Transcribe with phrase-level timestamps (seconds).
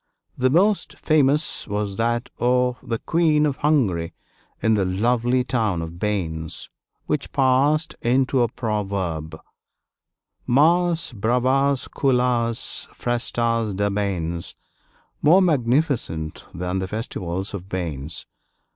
[0.35, 4.15] The most famous was that of the Queen of Hungary
[4.59, 6.71] in the lovely town of Bains,
[7.05, 9.39] which passed into a proverb,
[10.47, 14.55] "Mas bravas que las festas de Bains"
[15.21, 18.25] (more magnificent than the festivals of Bains).